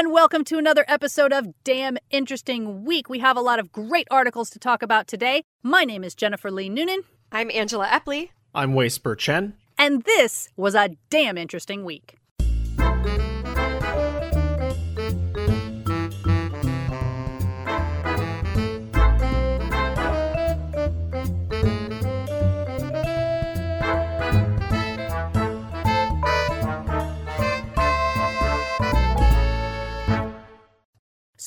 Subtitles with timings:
[0.00, 3.10] and welcome to another episode of Damn Interesting Week.
[3.10, 5.42] We have a lot of great articles to talk about today.
[5.62, 8.30] My name is Jennifer Lee Noonan, I'm Angela Epley.
[8.54, 9.58] I'm Whisper Chen.
[9.76, 12.16] and this was a damn interesting week.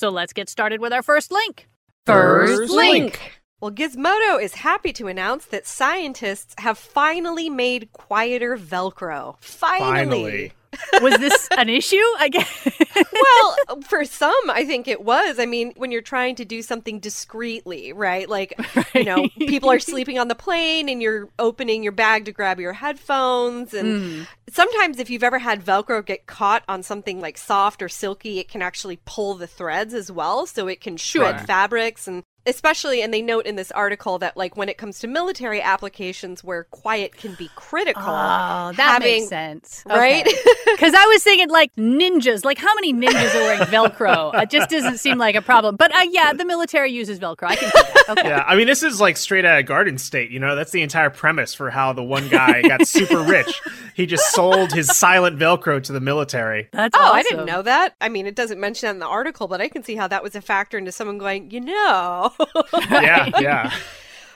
[0.04, 1.70] So let's get started with our first link.
[2.06, 3.40] First link.
[3.62, 9.38] Well, Gizmodo is happy to announce that scientists have finally made quieter Velcro.
[9.40, 9.90] Finally.
[9.90, 10.54] Finally.
[11.02, 11.96] Was this an issue?
[12.20, 12.68] I guess.
[13.12, 15.40] well, for some, I think it was.
[15.40, 18.28] I mean, when you're trying to do something discreetly, right?
[18.30, 18.54] Like,
[18.96, 22.60] you know, people are sleeping on the plane and you're opening your bag to grab
[22.60, 23.74] your headphones.
[23.74, 24.28] And Mm.
[24.52, 28.48] sometimes, if you've ever had Velcro get caught on something like soft or silky, it
[28.48, 30.46] can actually pull the threads as well.
[30.46, 31.46] So it can shred Sure.
[31.46, 35.08] fabrics and especially and they note in this article that like when it comes to
[35.08, 39.84] military applications where quiet can be critical Oh, that having- makes sense.
[39.86, 40.26] right
[40.72, 42.44] Because I was thinking like ninjas.
[42.44, 44.34] Like how many ninjas are wearing Velcro?
[44.42, 45.76] It just doesn't seem like a problem.
[45.76, 47.44] But uh, yeah, the military uses Velcro.
[47.48, 48.06] I can see that.
[48.10, 48.28] Okay.
[48.30, 50.32] Yeah, I mean, this is like straight out of Garden State.
[50.32, 53.62] You know, that's the entire premise for how the one guy got super rich.
[53.96, 56.68] He just sold his silent Velcro to the military.
[56.74, 57.16] That's Oh, awesome.
[57.18, 57.96] I didn't know that.
[58.02, 60.24] I mean, it doesn't mention that in the article, but I can see how that
[60.24, 62.33] was a factor into someone going, you know.
[62.90, 63.74] Yeah, yeah.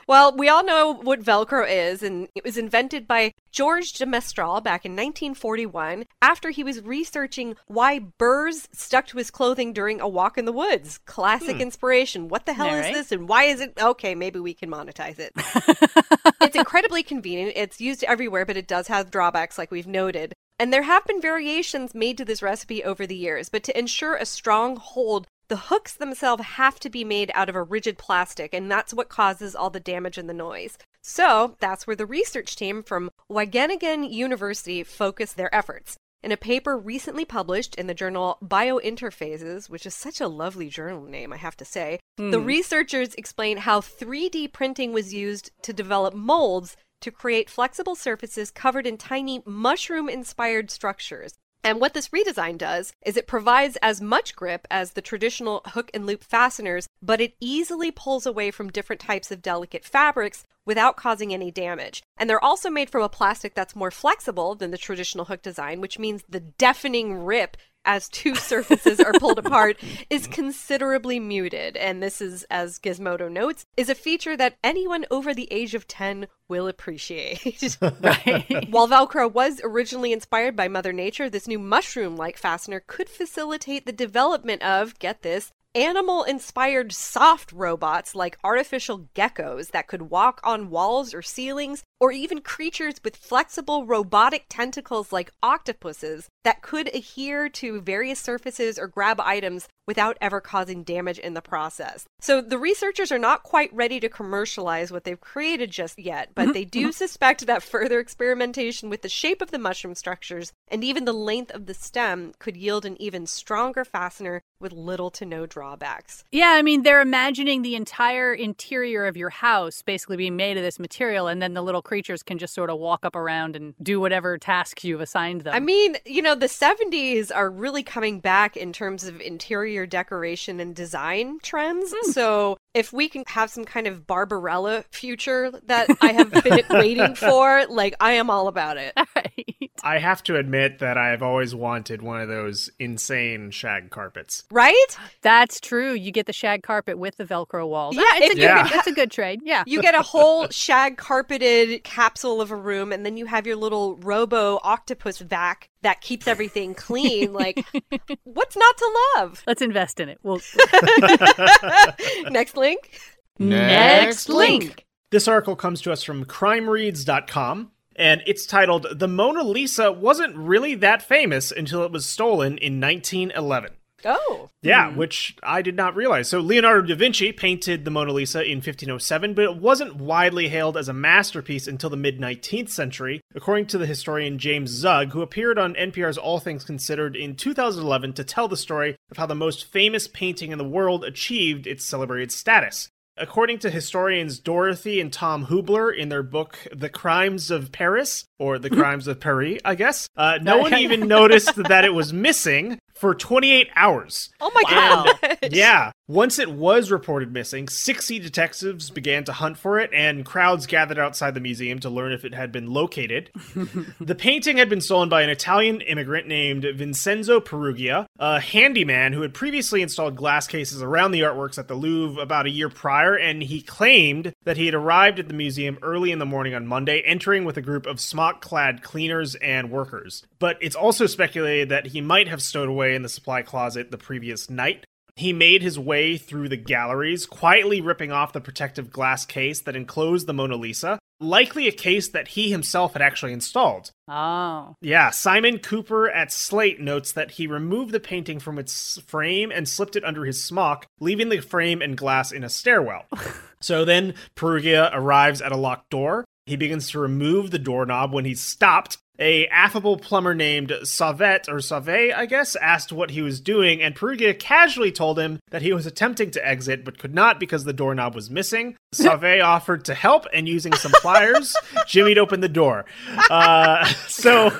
[0.07, 4.61] well, we all know what Velcro is, and it was invented by George de Mestral
[4.61, 10.07] back in 1941 after he was researching why burrs stuck to his clothing during a
[10.07, 10.99] walk in the woods.
[11.05, 11.61] Classic hmm.
[11.61, 12.27] inspiration.
[12.27, 12.91] What the hell Alright.
[12.91, 13.73] is this, and why is it?
[13.79, 15.31] Okay, maybe we can monetize it.
[16.41, 17.53] it's incredibly convenient.
[17.55, 20.33] It's used everywhere, but it does have drawbacks, like we've noted.
[20.59, 24.15] And there have been variations made to this recipe over the years, but to ensure
[24.15, 28.53] a strong hold, the hooks themselves have to be made out of a rigid plastic,
[28.53, 30.77] and that's what causes all the damage and the noise.
[31.02, 35.97] So that's where the research team from Wageningen University focused their efforts.
[36.23, 41.03] In a paper recently published in the journal Biointerphases, which is such a lovely journal
[41.03, 42.31] name, I have to say, hmm.
[42.31, 48.49] the researchers explain how 3D printing was used to develop molds to create flexible surfaces
[48.49, 51.36] covered in tiny mushroom inspired structures.
[51.67, 55.92] And what this redesign does is it provides as much grip as the traditional hook
[55.94, 60.95] and loop fasteners, but it easily pulls away from different types of delicate fabrics without
[60.95, 62.04] causing any damage.
[62.16, 65.82] And they're also made from a plastic that's more flexible than the traditional hook design,
[65.82, 69.77] which means the deafening rip as two surfaces are pulled apart
[70.09, 71.75] is considerably muted.
[71.77, 75.87] And this is, as Gizmodo notes, is a feature that anyone over the age of
[75.87, 77.77] 10 will appreciate.
[78.02, 78.70] Right.
[78.70, 83.86] While Velcro was originally inspired by Mother Nature, this new mushroom like fastener could facilitate
[83.86, 90.42] the development of, get this, animal inspired soft robots like artificial geckos that could walk
[90.43, 96.93] on walls or ceilings, or even creatures with flexible robotic tentacles like octopuses that could
[96.95, 102.05] adhere to various surfaces or grab items without ever causing damage in the process.
[102.19, 106.43] So the researchers are not quite ready to commercialize what they've created just yet, but
[106.43, 106.91] mm-hmm, they do mm-hmm.
[106.91, 111.52] suspect that further experimentation with the shape of the mushroom structures and even the length
[111.52, 116.23] of the stem could yield an even stronger fastener with little to no drawbacks.
[116.31, 120.63] Yeah, I mean, they're imagining the entire interior of your house basically being made of
[120.63, 123.73] this material, and then the little creatures can just sort of walk up around and
[123.81, 125.55] do whatever tasks you've assigned them.
[125.55, 130.59] I mean, you know, the 70s are really coming back in terms of interior decoration
[130.59, 131.94] and design trends.
[131.98, 132.12] Hmm.
[132.12, 137.15] So, if we can have some kind of Barbarella future that I have been waiting
[137.15, 138.94] for, like, I am all about it.
[139.15, 139.56] right.
[139.83, 144.44] I have to admit that I've always wanted one of those insane shag carpets.
[144.51, 144.98] Right?
[145.21, 145.94] That's true.
[145.94, 147.95] You get the shag carpet with the Velcro walls.
[147.95, 148.68] Yeah, Ah, it's a good, Yeah.
[148.69, 149.42] that's a good trade.
[149.44, 149.63] Yeah.
[149.68, 153.56] You get a whole shag carpeted capsule of a room, and then you have your
[153.56, 157.33] little robo octopus vac that keeps everything clean.
[157.33, 157.63] Like,
[158.24, 159.44] what's not to love?
[159.48, 160.19] Let's invest in it.
[160.24, 160.42] We'll
[162.30, 163.00] Next link.
[163.40, 164.86] Next link.
[165.12, 170.76] This article comes to us from crimereads.com, and it's titled The Mona Lisa Wasn't Really
[170.76, 173.72] That Famous Until It Was Stolen in 1911.
[174.06, 174.50] Oh.
[174.62, 174.98] Yeah, hmm.
[174.98, 176.30] which I did not realize.
[176.30, 180.78] So Leonardo da Vinci painted the Mona Lisa in 1507, but it wasn't widely hailed
[180.78, 185.22] as a masterpiece until the mid 19th century, according to the historian James Zug, who
[185.22, 189.36] appeared on NPR's All Things Considered in 2011 to tell the story of how the
[189.36, 192.90] most famous painting in the world achieved its celebrated status.
[193.19, 198.60] According to historians Dorothy and Tom Hoobler in their book The Crimes of Paris, or
[198.60, 202.80] The Crimes of Paris, I guess, uh, no one even noticed that it was missing
[202.96, 204.30] for 28 hours.
[204.40, 205.06] Oh my Wow.
[205.22, 205.38] god.
[205.52, 205.92] Yeah.
[206.09, 210.98] Once it was reported missing, 60 detectives began to hunt for it, and crowds gathered
[210.98, 213.30] outside the museum to learn if it had been located.
[214.00, 219.21] the painting had been stolen by an Italian immigrant named Vincenzo Peruggia, a handyman who
[219.21, 223.13] had previously installed glass cases around the artworks at the Louvre about a year prior,
[223.13, 226.65] and he claimed that he had arrived at the museum early in the morning on
[226.65, 230.25] Monday, entering with a group of smock clad cleaners and workers.
[230.39, 233.98] But it's also speculated that he might have stowed away in the supply closet the
[233.98, 234.86] previous night.
[235.18, 239.75] He made his way through the galleries, quietly ripping off the protective glass case that
[239.75, 243.90] enclosed the Mona Lisa, likely a case that he himself had actually installed.
[244.08, 244.75] Oh.
[244.80, 249.68] Yeah, Simon Cooper at Slate notes that he removed the painting from its frame and
[249.68, 253.06] slipped it under his smock, leaving the frame and glass in a stairwell.
[253.60, 256.25] so then Peruggia arrives at a locked door.
[256.46, 259.00] He begins to remove the doorknob when he's stopped.
[259.19, 263.96] A affable plumber named Savet or Save, I guess, asked what he was doing, and
[263.96, 267.74] Peruggia casually told him that he was attempting to exit but could not because the
[267.74, 268.78] doorknob was missing.
[268.94, 271.56] Save offered to help, and using some pliers,
[271.88, 272.86] Jimmy'd open the door.
[273.30, 274.56] Uh, so,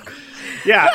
[0.65, 0.89] yeah,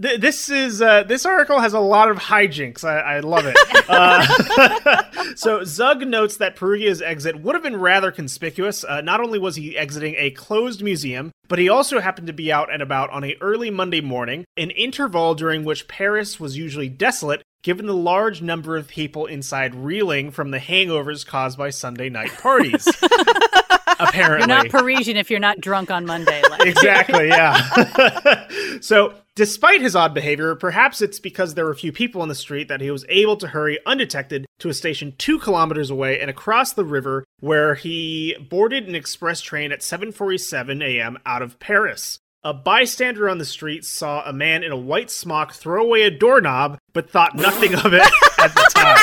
[0.00, 2.84] th- this is uh, this article has a lot of hijinks.
[2.84, 3.56] I, I love it.
[3.88, 5.02] Uh,
[5.34, 8.84] so Zug notes that Peruggia's exit would have been rather conspicuous.
[8.84, 12.52] Uh, not only was he exiting a closed museum, but he also happened to be
[12.52, 16.90] out and about on a early Monday morning, an interval during which Paris was usually
[16.90, 17.42] desolate.
[17.62, 22.32] Given the large number of people inside reeling from the hangovers caused by Sunday night
[22.34, 22.86] parties,
[24.08, 26.42] apparently, You're not Parisian if you're not drunk on Monday.
[26.48, 28.48] Like, exactly, yeah.
[28.80, 32.68] so, despite his odd behavior, perhaps it's because there were few people in the street
[32.68, 36.72] that he was able to hurry undetected to a station two kilometers away and across
[36.72, 41.18] the river, where he boarded an express train at 7:47 a.m.
[41.26, 42.18] out of Paris.
[42.44, 46.10] A bystander on the street saw a man in a white smock throw away a
[46.10, 48.98] doorknob, but thought nothing of it at the time.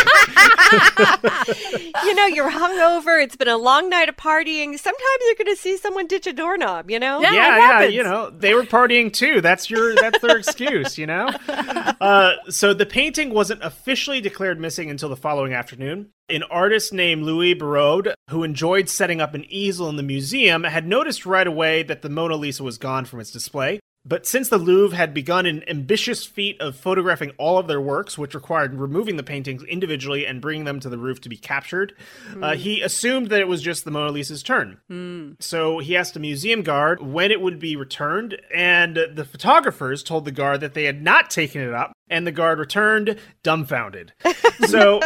[2.05, 3.23] you know, you're hungover.
[3.23, 4.77] It's been a long night of partying.
[4.77, 7.21] Sometimes you're going to see someone ditch a doorknob, you know?
[7.21, 7.33] Yeah.
[7.33, 9.41] yeah, yeah, you know, they were partying too.
[9.41, 11.29] That's your that's their excuse, you know.
[12.01, 16.09] Uh, so the painting wasn't officially declared missing until the following afternoon.
[16.29, 20.85] An artist named Louis Béroud, who enjoyed setting up an easel in the museum, had
[20.85, 23.79] noticed right away that the Mona Lisa was gone from its display.
[24.05, 28.17] But since the Louvre had begun an ambitious feat of photographing all of their works,
[28.17, 31.93] which required removing the paintings individually and bringing them to the roof to be captured,
[32.41, 34.77] uh, he assumed that it was just the Mona Lisa's turn.
[35.39, 40.25] So he asked a museum guard when it would be returned, and the photographers told
[40.25, 44.13] the guard that they had not taken it up, and the guard returned dumbfounded.
[44.67, 45.01] So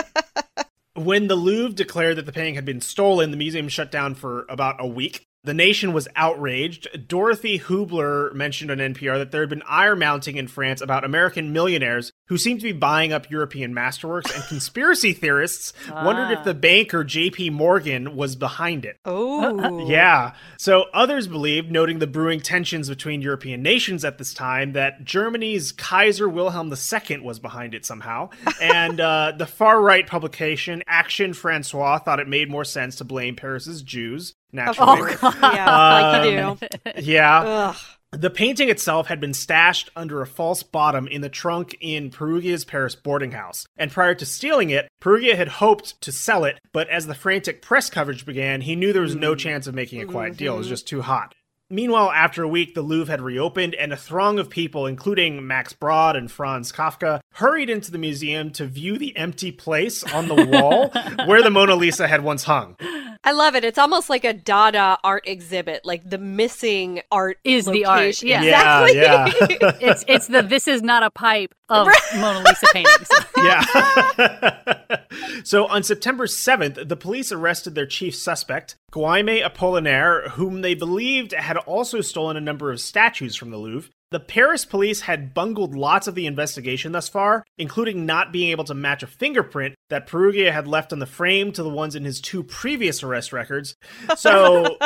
[0.94, 4.46] when the Louvre declared that the painting had been stolen, the museum shut down for
[4.50, 5.26] about a week.
[5.44, 7.08] The nation was outraged.
[7.08, 11.54] Dorothy Hoobler mentioned on NPR that there had been ire mounting in France about American
[11.54, 16.54] millionaires who seemed to be buying up European masterworks, and conspiracy theorists wondered if the
[16.54, 18.98] banker JP Morgan was behind it.
[19.06, 19.88] Oh.
[19.90, 20.34] Yeah.
[20.58, 25.72] So others believed, noting the brewing tensions between European nations at this time, that Germany's
[25.72, 28.30] Kaiser Wilhelm II was behind it somehow.
[28.62, 33.38] And uh, the far right publication Action Française thought it made more sense to blame
[33.38, 34.36] Paris's Jews.
[34.52, 35.14] Naturally.
[35.22, 37.02] Yeah, like you Um, do.
[37.02, 37.40] yeah.
[37.40, 37.76] Ugh.
[38.12, 42.66] The painting itself had been stashed under a false bottom in the trunk in Peruggia's
[42.66, 43.68] Paris boarding house.
[43.78, 47.62] And prior to stealing it, Peruggia had hoped to sell it, but as the frantic
[47.62, 50.56] press coverage began, he knew there was no chance of making a quiet deal.
[50.56, 51.36] It was just too hot.
[51.72, 55.72] Meanwhile, after a week, the Louvre had reopened, and a throng of people, including Max
[55.72, 60.46] Brod and Franz Kafka, hurried into the museum to view the empty place on the
[60.46, 60.90] wall
[61.28, 62.76] where the Mona Lisa had once hung.
[63.24, 63.64] I love it.
[63.64, 68.42] It's almost like a Dada art exhibit, like the missing art Is the art, yeah.
[68.42, 68.98] Exactly.
[68.98, 73.10] Yeah, it's it's the this is not a pipe of Mona Lisa paintings.
[73.38, 75.02] yeah.
[75.44, 81.34] so on September 7th, the police arrested their chief suspect, Guillaume Apollinaire, whom they believed
[81.34, 83.92] had also stolen a number of statues from the Louvre.
[84.12, 88.64] The Paris police had bungled lots of the investigation thus far, including not being able
[88.64, 92.06] to match a fingerprint that Peruggia had left on the frame to the ones in
[92.06, 93.76] his two previous arrest records.
[94.18, 94.80] So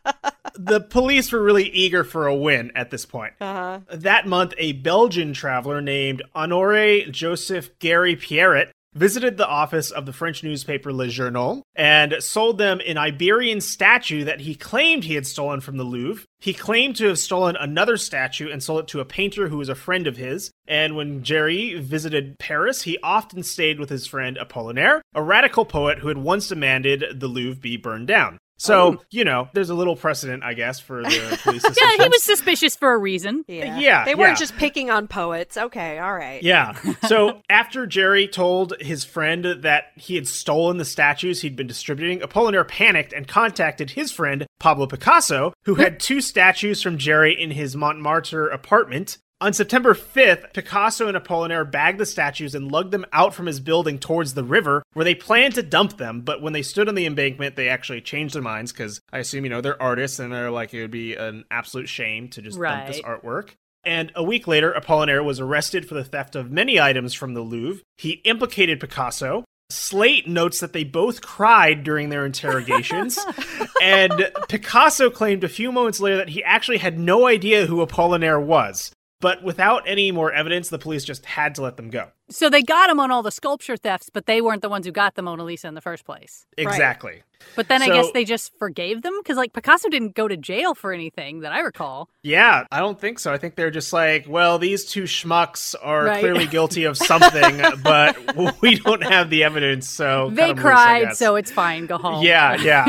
[0.58, 3.32] the police were really eager for a win at this point.
[3.40, 3.80] Uh-huh.
[3.90, 10.12] That month, a Belgian traveler named Honore Joseph Gary Pierret visited the office of the
[10.12, 15.26] French newspaper Le Journal and sold them an Iberian statue that he claimed he had
[15.26, 16.24] stolen from the Louvre.
[16.40, 19.68] He claimed to have stolen another statue and sold it to a painter who was
[19.68, 20.50] a friend of his.
[20.66, 25.98] And when Jerry visited Paris, he often stayed with his friend Apollinaire, a radical poet
[25.98, 28.38] who had once demanded the Louvre be burned down.
[28.58, 29.02] So, oh.
[29.10, 32.74] you know, there's a little precedent, I guess, for the police Yeah, he was suspicious
[32.74, 33.44] for a reason.
[33.48, 33.78] Yeah.
[33.78, 34.36] Yeah, They weren't yeah.
[34.36, 35.56] just picking on poets.
[35.56, 36.42] Okay, all right.
[36.42, 36.78] Yeah.
[37.06, 42.20] So after Jerry told his friend that he had stolen the statues he'd been distributing,
[42.20, 47.50] Apollinaire panicked and contacted his friend Pablo Picasso, who had two statues from Jerry in
[47.52, 49.18] his Montmartre apartment.
[49.38, 53.60] On September 5th, Picasso and Apollinaire bagged the statues and lugged them out from his
[53.60, 56.22] building towards the river, where they planned to dump them.
[56.22, 59.44] But when they stood on the embankment, they actually changed their minds because I assume,
[59.44, 62.58] you know, they're artists and they're like, it would be an absolute shame to just
[62.58, 63.50] dump this artwork.
[63.84, 67.42] And a week later, Apollinaire was arrested for the theft of many items from the
[67.42, 67.82] Louvre.
[67.98, 69.44] He implicated Picasso.
[69.68, 73.18] Slate notes that they both cried during their interrogations.
[73.82, 78.42] and Picasso claimed a few moments later that he actually had no idea who Apollinaire
[78.42, 78.92] was.
[79.20, 82.10] But without any more evidence, the police just had to let them go.
[82.28, 84.92] So they got him on all the sculpture thefts, but they weren't the ones who
[84.92, 86.44] got the Mona Lisa in the first place.
[86.58, 87.22] Exactly.
[87.54, 90.74] But then I guess they just forgave them because, like, Picasso didn't go to jail
[90.74, 92.10] for anything that I recall.
[92.22, 93.32] Yeah, I don't think so.
[93.32, 96.20] I think they're just like, well, these two schmucks are Right.
[96.20, 100.62] clearly guilty of something, but we don't have the evidence, so they cut 'em loose,
[100.62, 101.86] cried, so it's fine.
[101.86, 102.22] Go home.
[102.24, 102.84] Yeah, yeah.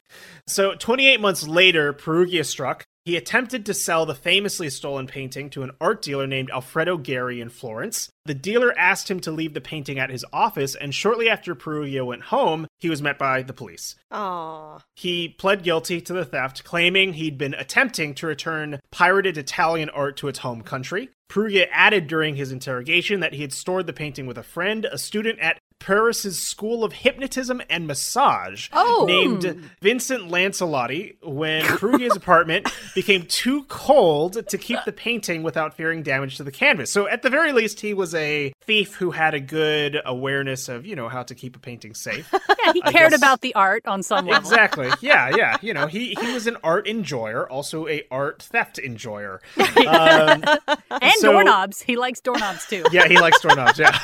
[0.46, 2.84] so 28 months later, Perugia struck.
[3.04, 7.40] He attempted to sell the famously stolen painting to an art dealer named Alfredo Geri
[7.40, 8.10] in Florence.
[8.26, 12.04] The dealer asked him to leave the painting at his office, and shortly after Peruggia
[12.04, 13.96] went home, he was met by the police.
[14.10, 14.80] Aw.
[14.96, 20.18] He pled guilty to the theft, claiming he'd been attempting to return pirated Italian art
[20.18, 21.08] to its home country.
[21.30, 24.98] Peruggia added during his interrogation that he had stored the painting with a friend, a
[24.98, 29.04] student at Paris's School of Hypnotism and Massage, Oh.
[29.08, 36.02] named Vincent Lancelotti, when Peruggia's apartment became too cold to keep the painting without fearing
[36.02, 36.92] damage to the canvas.
[36.92, 40.86] So, at the very least, he was a thief who had a good awareness of,
[40.86, 42.32] you know, how to keep a painting safe.
[42.62, 44.38] Yeah, he I cared guess- about the art on some level.
[44.50, 44.90] Exactly.
[45.00, 45.56] Yeah, yeah.
[45.62, 49.40] You know, he he was an art enjoyer, also a art theft enjoyer.
[49.56, 50.44] Um,
[50.90, 51.80] And So- doorknobs.
[51.80, 52.84] He likes doorknobs too.
[52.92, 53.78] yeah, he likes doorknobs.
[53.78, 53.98] Yeah.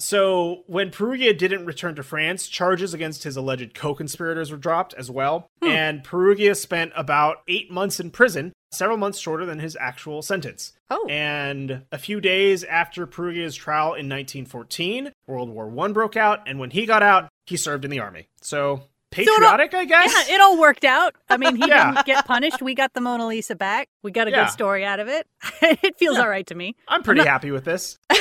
[0.00, 5.10] So when Peruggia didn't return to France, charges against his alleged co-conspirators were dropped as
[5.10, 5.68] well, hmm.
[5.68, 10.72] and Peruggia spent about eight months in prison, several months shorter than his actual sentence.
[10.88, 11.06] Oh.
[11.08, 16.58] And a few days after Peruggia's trial in 1914, World War One broke out, and
[16.58, 18.28] when he got out, he served in the army.
[18.40, 20.28] So patriotic, I guess.
[20.28, 21.14] Yeah, it all worked out.
[21.28, 21.92] I mean, he Yeah.
[21.92, 22.62] didn't get punished.
[22.62, 23.88] We got the Mona Lisa back.
[24.02, 24.44] We got a Yeah.
[24.44, 25.26] good story out of it.
[25.62, 26.76] it feels all right to me.
[26.88, 27.98] I'm pretty happy with this.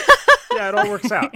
[0.54, 1.34] yeah, it all works out.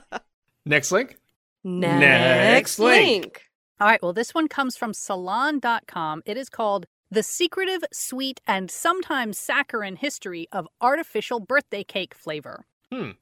[0.64, 1.16] Next link.
[1.64, 3.42] Next link.
[3.80, 6.22] All right, well, this one comes from salon.com.
[6.26, 12.66] It is called The Secretive, Sweet, and Sometimes Saccharine History of Artificial Birthday Cake Flavor.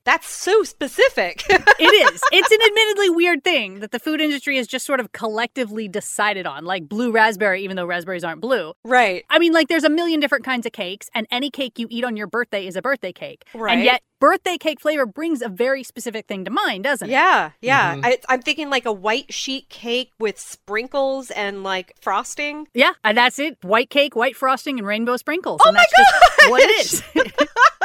[0.05, 1.43] That's so specific.
[1.79, 2.23] It is.
[2.33, 6.47] It's an admittedly weird thing that the food industry has just sort of collectively decided
[6.47, 8.73] on, like blue raspberry, even though raspberries aren't blue.
[8.85, 9.25] right.
[9.29, 12.03] I mean, like, there's a million different kinds of cakes, and any cake you eat
[12.03, 13.45] on your birthday is a birthday cake.
[13.55, 13.75] Right.
[13.75, 17.13] And yet, birthday cake flavor brings a very specific thing to mind, doesn't it?
[17.13, 17.97] Yeah, yeah.
[17.97, 18.07] Mhm.
[18.07, 22.69] I, I'm thinking like a white sheet cake with sprinkles and like frosting.
[22.73, 23.59] Yeah, and that's it.
[23.63, 25.61] White cake, white frosting, and rainbow sprinkles.
[25.63, 27.03] Oh and my that's just what it is.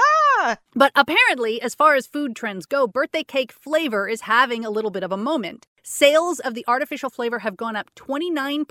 [0.73, 4.91] But apparently, as far as food trends go, birthday cake flavor is having a little
[4.91, 5.67] bit of a moment.
[5.83, 8.67] Sales of the artificial flavor have gone up 29%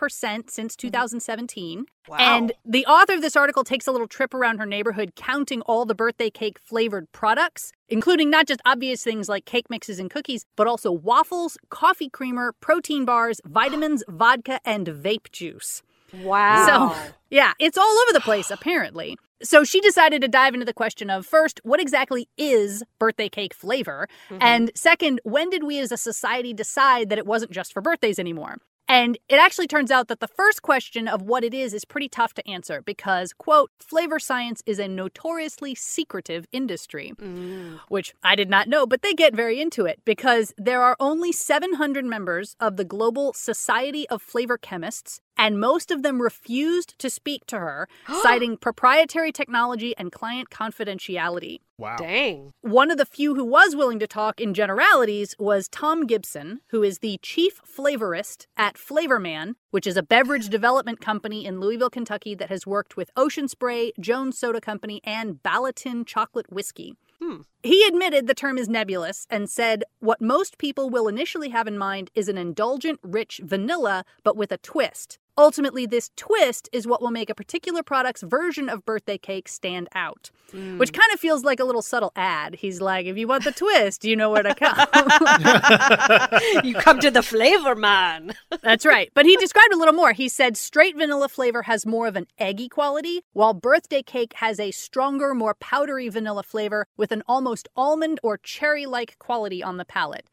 [0.51, 0.87] since mm-hmm.
[0.89, 1.87] 2017.
[2.09, 2.17] wow.
[2.19, 5.85] And the author of this article takes a little trip around her neighborhood counting all
[5.85, 10.47] the birthday cake flavored products, including not just obvious things like cake mixes and cookies,
[10.57, 15.83] but also waffles, coffee creamer, protein bars, vitamins, vodka, and vape juice.
[16.23, 16.95] wow.
[16.95, 19.17] So, yeah, it's all over the place, apparently.
[19.43, 23.55] So she decided to dive into the question of first, what exactly is birthday cake
[23.55, 24.09] flavor?
[24.41, 28.19] And second, when did we as a society decide that it wasn't just for birthdays
[28.19, 28.57] anymore?
[28.89, 32.09] And it actually turns out that the first question of what it is is pretty
[32.09, 37.79] tough to answer because, quote, flavor science is a notoriously secretive industry Mm.
[37.89, 41.31] which I did not know, but they get very into it because there are only
[41.31, 47.09] 700 members of the Global Society of Flavor Chemists, and most of them refused to
[47.09, 47.89] speak to her,
[48.23, 51.61] citing proprietary technology and client confidentiality.
[51.79, 51.97] Wow.
[51.97, 52.53] Dang.
[52.61, 56.83] One of the few who was willing to talk in generalities was Tom Gibson, who
[56.83, 62.35] is the chief flavorist at Flavorman, which is a beverage development company in Louisville, Kentucky
[62.35, 66.97] that has worked with Ocean Spray, Jones Soda Company, and Ballotin Chocolate Whiskey.
[67.21, 67.43] Hmm.
[67.63, 71.77] He admitted the term is nebulous and said what most people will initially have in
[71.77, 75.19] mind is an indulgent, rich vanilla, but with a twist.
[75.41, 79.89] Ultimately, this twist is what will make a particular product's version of birthday cake stand
[79.95, 80.31] out.
[80.53, 80.79] Mm.
[80.79, 82.57] Which kind of feels like a little subtle ad.
[82.57, 84.77] He's like, if you want the twist, you know where to come.
[86.65, 88.35] you come to the flavor man.
[88.63, 89.11] That's right.
[89.15, 90.13] But he described a little more.
[90.13, 94.59] He said straight vanilla flavor has more of an eggy quality, while birthday cake has
[94.59, 99.77] a stronger, more powdery vanilla flavor with an almost almond or cherry like quality on
[99.77, 100.27] the palate.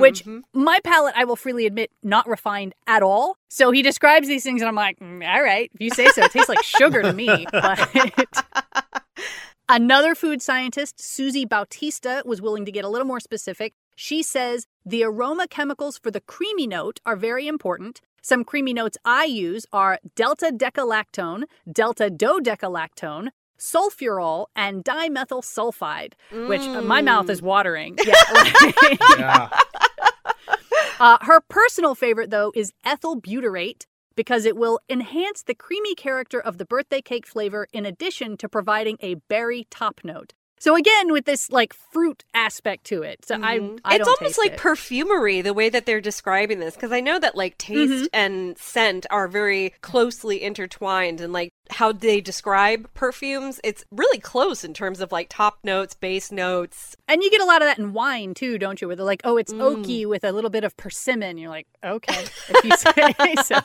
[0.00, 3.36] Which my palate, I will freely admit, not refined at all.
[3.48, 6.24] So he describes these things, and I'm like, "Mm, all right, if you say so.
[6.24, 7.46] It tastes like sugar to me.
[7.52, 7.88] But
[9.68, 13.72] Another food scientist, Susie Bautista, was willing to get a little more specific.
[13.94, 18.00] She says the aroma chemicals for the creamy note are very important.
[18.20, 23.28] Some creamy notes I use are delta decalactone, delta dodecalactone,
[23.58, 26.14] sulfurol, and dimethyl sulfide,
[26.48, 27.96] which uh, my mouth is watering.
[28.04, 28.14] Yeah.
[29.18, 29.48] yeah.
[30.98, 33.86] Uh, her personal favorite, though, is ethyl butyrate
[34.16, 38.48] because it will enhance the creamy character of the birthday cake flavor in addition to
[38.48, 40.32] providing a berry top note.
[40.58, 43.92] So again, with this like fruit aspect to it, so I, I Mm-hmm.
[43.92, 44.58] it's almost like it.
[44.58, 48.04] perfumery the way that they're describing this because i know that like taste Mm-hmm.
[48.12, 54.64] and scent are very closely intertwined and like how they describe perfumes it's really close
[54.64, 57.78] in terms of like top notes base notes and you get a lot of that
[57.78, 58.86] in wine too, don't you?
[58.86, 59.60] Where they're like, "Oh, it's Mm.
[59.60, 63.58] oaky with a little bit of persimmon." You're like, "Okay, if you say so."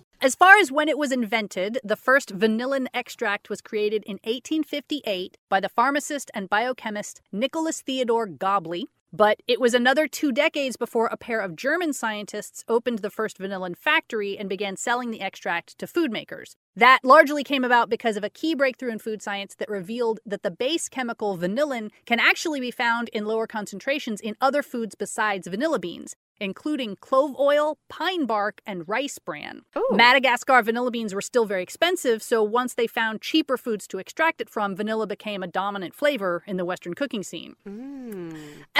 [0.20, 5.38] as far as when it was invented, the first vanillin extract was created in 1858
[5.48, 8.86] by the pharmacist and biochemist Nicholas Theodore Gobley.
[9.12, 13.38] But it was another two decades before a pair of German scientists opened the first
[13.38, 16.56] vanillin factory and began selling the extract to food makers.
[16.76, 20.42] That largely came about because of a key breakthrough in food science that revealed that
[20.44, 25.48] the base chemical vanillin can actually be found in lower concentrations in other foods besides
[25.48, 29.62] vanilla beans, including clove oil, pine bark, and rice bran.
[29.76, 29.88] Ooh.
[29.90, 34.40] Madagascar vanilla beans were still very expensive, so once they found cheaper foods to extract
[34.40, 37.56] it from, vanilla became a dominant flavor in the Western cooking scene.
[37.68, 38.19] Mm.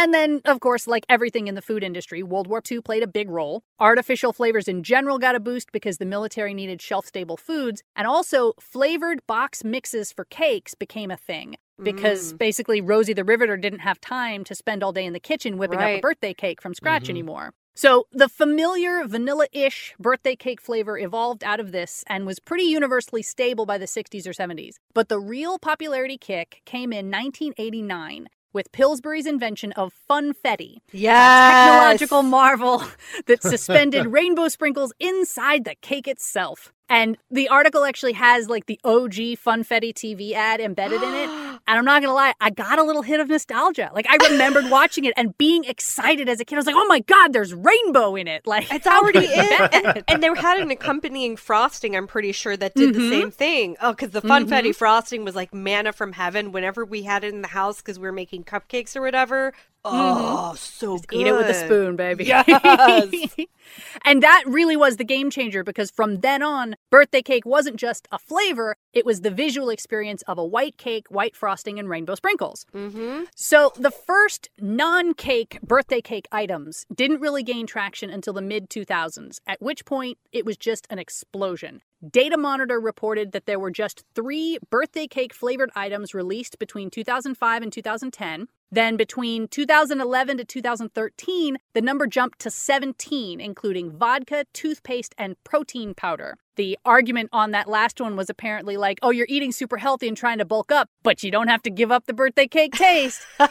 [0.01, 3.07] And then, of course, like everything in the food industry, World War II played a
[3.07, 3.65] big role.
[3.79, 7.83] Artificial flavors in general got a boost because the military needed shelf stable foods.
[7.95, 12.39] And also, flavored box mixes for cakes became a thing because mm.
[12.39, 15.81] basically Rosie the Riveter didn't have time to spend all day in the kitchen whipping
[15.81, 17.11] up a birthday cake from scratch mm-hmm.
[17.11, 17.53] anymore.
[17.75, 22.65] So, the familiar vanilla ish birthday cake flavor evolved out of this and was pretty
[22.65, 24.77] universally stable by the 60s or 70s.
[24.95, 32.23] But the real popularity kick came in 1989 with Pillsbury's invention of funfetti, yes technological
[32.23, 32.83] marvel
[33.27, 36.73] that suspended rainbow sprinkles inside the cake itself.
[36.91, 41.31] And the article actually has like the OG Funfetti TV ad embedded in it.
[41.69, 43.91] And I'm not gonna lie, I got a little hit of nostalgia.
[43.95, 46.57] Like I remembered watching it and being excited as a kid.
[46.57, 50.03] I was like, "Oh my god, there's rainbow in it!" Like It's already in, and,
[50.09, 51.95] and they had an accompanying frosting.
[51.95, 52.99] I'm pretty sure that did Mm-hmm.
[52.99, 53.77] the same thing.
[53.81, 56.51] Oh, because the funfetti frosting was like manna from heaven.
[56.51, 59.53] Whenever we had it in the house, because we were making cupcakes or whatever.
[59.85, 61.09] Oh, so good.
[61.09, 61.21] Mm-hmm.
[61.21, 62.25] Eat it with a spoon, baby.
[62.25, 63.37] Yes.
[64.05, 68.07] and that really was the game changer because from then on, birthday cake wasn't just
[68.13, 72.15] a flavor, it was the visual experience of a white cake, white frosting, and rainbow
[72.15, 72.67] sprinkles.
[72.75, 73.25] Mm-hmm.
[73.35, 78.69] So the first non cake birthday cake items didn't really gain traction until the mid
[78.69, 81.81] 2000s, at which point it was just an explosion.
[82.09, 87.63] Data Monitor reported that there were just three birthday cake flavored items released between 2005
[87.63, 88.49] and 2010.
[88.73, 95.93] Then between 2011 to 2013, the number jumped to 17, including vodka, toothpaste, and protein
[95.93, 96.37] powder.
[96.57, 100.17] The argument on that last one was apparently like, oh, you're eating super healthy and
[100.17, 103.23] trying to bulk up, but you don't have to give up the birthday cake taste.
[103.39, 103.47] so,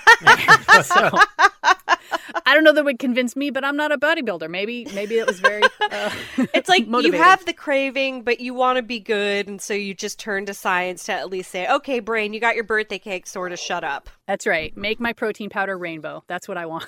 [2.45, 4.49] I don't know that would convince me, but I'm not a bodybuilder.
[4.49, 5.63] Maybe, maybe it was very.
[5.91, 6.11] Uh,
[6.53, 9.95] It's like you have the craving, but you want to be good, and so you
[9.95, 13.25] just turn to science to at least say, "Okay, brain, you got your birthday cake.
[13.25, 14.75] Sort of shut up." That's right.
[14.77, 16.23] Make my protein powder rainbow.
[16.27, 16.85] That's what I want.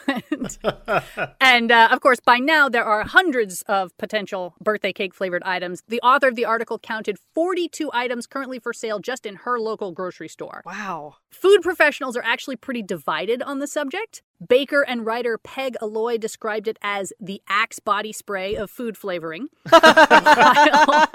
[1.42, 5.82] and uh, of course, by now, there are hundreds of potential birthday cake flavored items.
[5.88, 9.92] The author of the article counted 42 items currently for sale just in her local
[9.92, 10.62] grocery store.
[10.66, 11.16] Wow.
[11.30, 14.22] Food professionals are actually pretty divided on the subject.
[14.46, 19.48] Baker and writer Peg Alloy described it as the Axe body spray of food flavoring.
[19.70, 21.08] While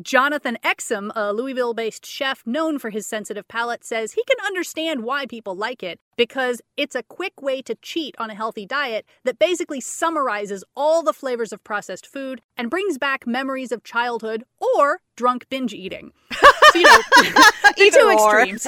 [0.00, 5.04] Jonathan Exum, a Louisville based chef known for his sensitive palate, says he can understand
[5.04, 9.06] why people like it because it's a quick way to cheat on a healthy diet
[9.24, 14.44] that basically summarizes all the flavors of processed food and brings back memories of childhood
[14.76, 16.12] or drunk binge eating.
[16.32, 18.66] So, you know, the two extremes.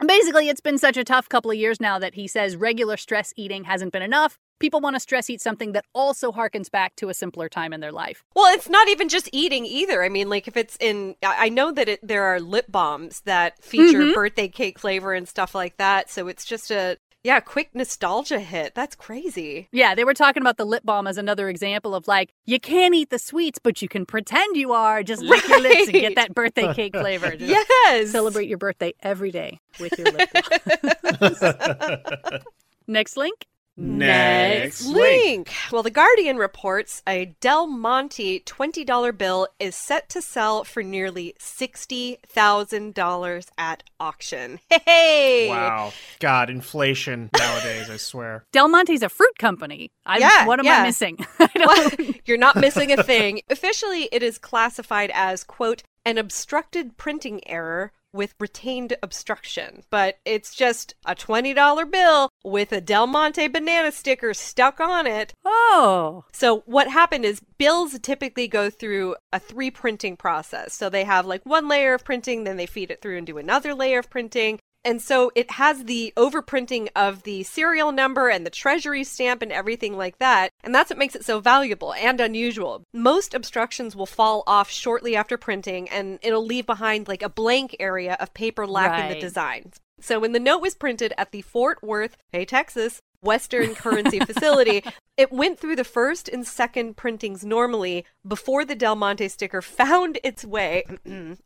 [0.06, 3.32] basically, it's been such a tough couple of years now that he says regular stress
[3.36, 4.38] eating hasn't been enough.
[4.60, 7.80] People want to stress eat something that also harkens back to a simpler time in
[7.80, 8.24] their life.
[8.34, 10.02] Well, it's not even just eating either.
[10.02, 13.62] I mean, like if it's in, I know that it, there are lip balms that
[13.62, 14.14] feature Mhm.
[14.14, 16.10] birthday cake flavor and stuff like that.
[16.10, 18.74] So it's just a, yeah, quick nostalgia hit.
[18.74, 19.68] That's crazy.
[19.72, 22.94] Yeah, they were talking about the lip balm as another example of like, you can't
[22.94, 25.02] eat the sweets, but you can pretend you are.
[25.02, 27.30] Just lick your lips and get that birthday cake flavor.
[27.36, 28.10] Just Yes.
[28.10, 32.40] Celebrate your birthday every day with your lip balm.
[32.86, 33.46] Next link.
[33.80, 34.96] Next link.
[34.96, 35.52] Link.
[35.70, 41.34] Well, The Guardian reports a Del Monte $20 bill is set to sell for nearly
[41.38, 44.58] $60,000 at auction.
[44.68, 45.46] Hey!
[45.48, 45.92] Wow.
[46.18, 48.44] God, inflation nowadays, I swear.
[48.52, 49.92] Del Monte's a fruit company.
[50.04, 50.78] I, Yeah, what am yeah.
[50.82, 51.24] I missing?
[51.38, 51.88] I Well,
[52.24, 53.42] You're not missing a thing.
[53.48, 59.82] Officially, it is classified as, quote, an obstructed printing error with retained obstruction.
[59.90, 65.32] But it's just a $20 bill with a Del Monte banana sticker stuck on it.
[65.44, 70.74] oh, So what happened is bills typically go through a three printing process.
[70.74, 73.38] So they have like one layer of printing, then they feed it through and do
[73.38, 74.58] another layer of printing.
[74.84, 79.52] And so it has the overprinting of the serial number and the treasury stamp and
[79.52, 80.50] everything like that.
[80.62, 82.84] And that's what makes it so valuable and unusual.
[82.94, 87.76] Most obstructions will fall off shortly after printing and it'll leave behind like a blank
[87.80, 89.20] area of paper lacking the Right.
[89.20, 89.80] designs.
[90.00, 94.82] So when the note was printed at the Fort Worth, hey Texas, Western Currency Facility,
[95.16, 100.18] it went through the first and second printings normally before the Del Monte sticker found
[100.22, 100.84] its way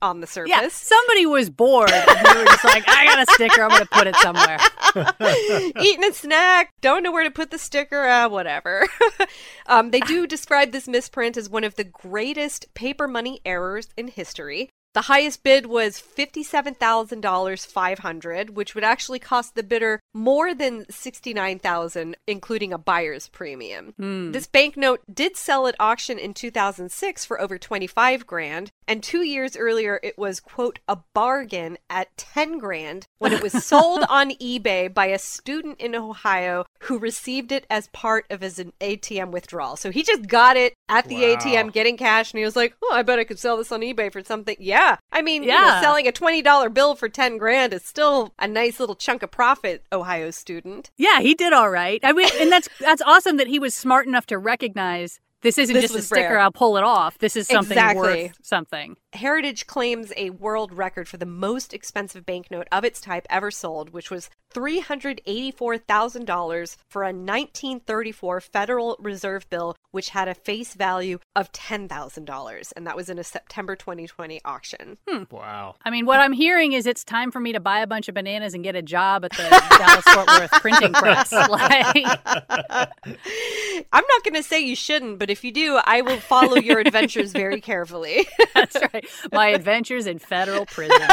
[0.02, 0.50] on the surface.
[0.50, 0.68] yeah.
[0.70, 1.90] Somebody was bored.
[2.12, 3.62] And they were just like, I got a sticker.
[3.62, 4.58] I'm going to put it somewhere.
[5.82, 8.86] Eating a snack, don't know where to put the sticker, uh, whatever.
[9.66, 14.08] um, they do describe this misprint as one of the greatest paper money errors in
[14.08, 14.68] history.
[14.94, 22.72] The highest bid was 57,500, which would actually cost the bidder more than 69,000, including
[22.74, 23.94] a buyer's premium.
[23.96, 24.32] Hmm.
[24.32, 29.56] This banknote did sell at auction in 2006 for over 25 grand, and 2 years
[29.56, 34.92] earlier it was quote a bargain at 10 grand when it was sold on eBay
[34.92, 39.76] by a student in Ohio who received it as part of his ATM withdrawal.
[39.76, 41.36] So he just got it at the Wow.
[41.36, 43.80] ATM getting cash and he was like, "Oh, I bet I could sell this on
[43.80, 44.81] eBay for something." Yeah.
[45.12, 45.80] I mean, you know, Yeah.
[45.80, 49.84] selling a $20 bill for 10 grand is still a nice little chunk of profit,
[49.92, 50.90] Ohio student.
[50.96, 52.00] Yeah, he did all right.
[52.02, 55.74] I mean, and that's that's awesome that he was smart enough to recognize this isn't
[55.74, 56.20] This just a sticker.
[56.28, 56.38] rare.
[56.40, 57.18] I'll pull it off.
[57.18, 58.24] This is something Exactly.
[58.24, 58.96] worth something.
[59.12, 63.90] Heritage claims a world record for the most expensive banknote of its type ever sold,
[63.90, 71.50] which was $384,000 for a 1934 Federal Reserve bill, which had a face value of
[71.52, 72.72] $10,000.
[72.76, 74.98] And that was in a September 2020 auction.
[75.08, 75.22] Hmm.
[75.30, 75.76] Wow.
[75.84, 78.14] I mean, what I'm hearing is it's time for me to buy a bunch of
[78.14, 79.42] bananas and get a job at the
[79.78, 81.32] Dallas Fort Worth printing press.
[81.52, 82.06] Like,
[83.92, 86.78] I'm not going to say you shouldn't, but if you do, I will follow your
[86.80, 88.26] adventures very carefully.
[88.54, 89.01] that's right.
[89.32, 91.00] My adventures in federal prison.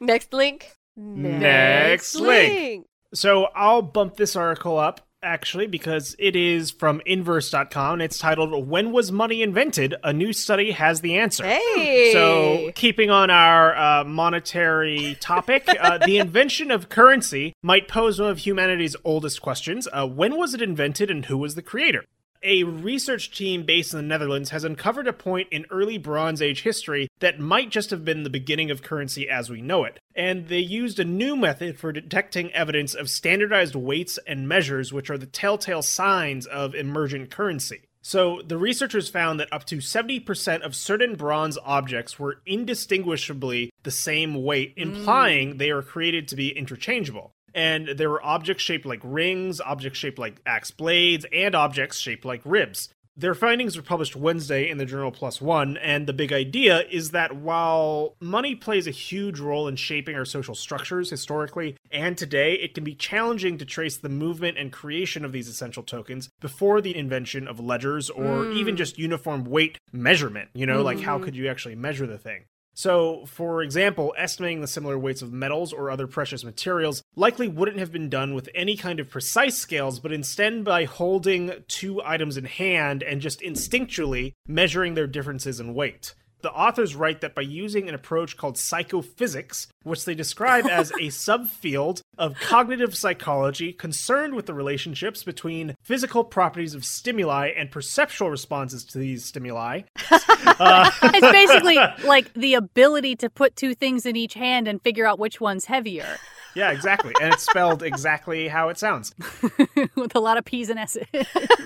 [0.00, 0.72] Next link.
[0.96, 2.86] Next link.
[3.14, 8.00] So I'll bump this article up actually because it is from inverse.com.
[8.00, 9.94] It's titled When Was Money Invented?
[10.04, 11.44] A New Study Has the Answer.
[11.44, 12.12] Hey.
[12.12, 18.30] So, keeping on our uh, monetary topic, uh, the invention of currency might pose one
[18.30, 19.88] of humanity's oldest questions.
[19.92, 22.04] Uh, when was it invented and who was the creator?
[22.42, 26.62] A research team based in the Netherlands has uncovered a point in early Bronze Age
[26.62, 29.98] history that might just have been the beginning of currency as we know it.
[30.14, 35.10] And they used a new method for detecting evidence of standardized weights and measures, which
[35.10, 37.82] are the telltale signs of emergent currency.
[38.00, 43.90] So, the researchers found that up to 70% of certain bronze objects were indistinguishably the
[43.90, 45.58] same weight, implying mm.
[45.58, 47.32] they are created to be interchangeable.
[47.54, 52.24] And there were objects shaped like rings, objects shaped like axe blades, and objects shaped
[52.24, 52.88] like ribs.
[53.18, 57.10] Their findings were published Wednesday in the journal PLOS ONE, and the big idea is
[57.10, 62.54] that while money plays a huge role in shaping our social structures historically and today,
[62.54, 66.80] it can be challenging to trace the movement and creation of these essential tokens before
[66.80, 68.78] the invention of ledgers or even hmm.
[68.78, 70.50] just uniform weight measurement.
[70.54, 71.24] You know, like how hmm.
[71.24, 72.44] could you actually measure the thing?
[72.78, 77.80] So, for example, estimating the similar weights of metals or other precious materials likely wouldn't
[77.80, 82.36] have been done with any kind of precise scales, but instead by holding two items
[82.36, 86.14] in hand and just instinctually measuring their differences in weight.
[86.40, 91.08] The authors write that by using an approach called psychophysics, which they describe as a
[91.08, 98.30] subfield of cognitive psychology concerned with the relationships between physical properties of stimuli and perceptual
[98.30, 99.82] responses to these stimuli.
[100.10, 105.06] uh, it's basically like the ability to put two things in each hand and figure
[105.06, 106.18] out which one's heavier.
[106.54, 107.12] Yeah, exactly.
[107.20, 109.14] And it's spelled exactly how it sounds.
[109.94, 111.06] With a lot of P's and S's.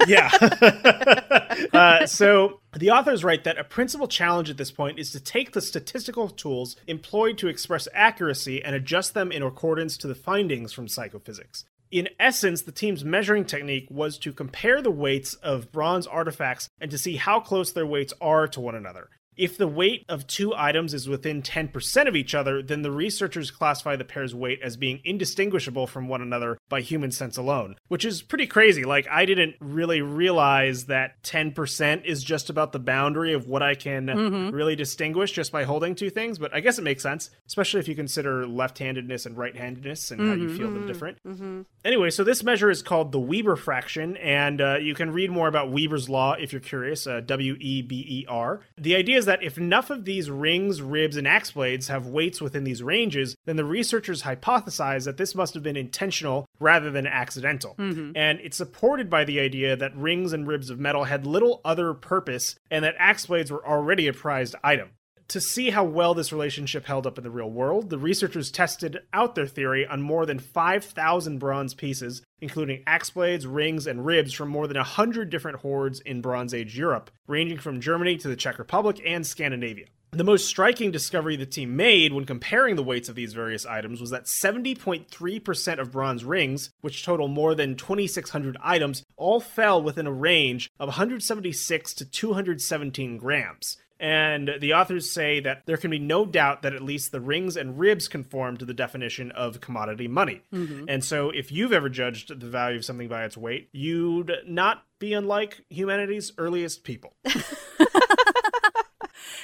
[0.06, 0.30] yeah.
[1.72, 5.52] uh, so the authors write that a principal challenge at this point is to take
[5.52, 10.72] the statistical tools employed to express accuracy and adjust them in accordance to the findings
[10.72, 11.64] from psychophysics.
[11.90, 16.90] In essence, the team's measuring technique was to compare the weights of bronze artifacts and
[16.90, 19.10] to see how close their weights are to one another.
[19.36, 23.50] If the weight of two items is within 10% of each other, then the researchers
[23.50, 28.04] classify the pair's weight as being indistinguishable from one another by human sense alone, which
[28.04, 28.84] is pretty crazy.
[28.84, 33.74] Like, I didn't really realize that 10% is just about the boundary of what I
[33.74, 34.54] can mm-hmm.
[34.54, 37.88] really distinguish just by holding two things, but I guess it makes sense, especially if
[37.88, 40.30] you consider left handedness and right handedness and mm-hmm.
[40.30, 40.86] how you feel them mm-hmm.
[40.86, 41.18] different.
[41.24, 41.62] Mm-hmm.
[41.84, 45.48] Anyway, so this measure is called the Weber fraction, and uh, you can read more
[45.48, 48.60] about Weber's law if you're curious, uh, W E B E R.
[48.76, 52.40] The idea is that if enough of these rings, ribs, and axe blades have weights
[52.40, 57.06] within these ranges, then the researchers hypothesize that this must have been intentional rather than
[57.06, 57.76] accidental.
[57.78, 58.16] Mm-hmm.
[58.16, 61.94] And it's supported by the idea that rings and ribs of metal had little other
[61.94, 64.90] purpose and that axe blades were already a prized item.
[65.28, 69.00] To see how well this relationship held up in the real world, the researchers tested
[69.12, 74.32] out their theory on more than 5,000 bronze pieces, including axe blades, rings, and ribs
[74.32, 78.36] from more than 100 different hoards in Bronze Age Europe, ranging from Germany to the
[78.36, 79.86] Czech Republic and Scandinavia.
[80.14, 83.98] The most striking discovery the team made when comparing the weights of these various items
[83.98, 90.06] was that 70.3% of bronze rings, which total more than 2,600 items, all fell within
[90.06, 93.78] a range of 176 to 217 grams.
[94.02, 97.56] And the authors say that there can be no doubt that at least the rings
[97.56, 100.42] and ribs conform to the definition of commodity money.
[100.52, 100.86] Mm-hmm.
[100.88, 104.82] And so, if you've ever judged the value of something by its weight, you'd not
[104.98, 107.14] be unlike humanity's earliest people.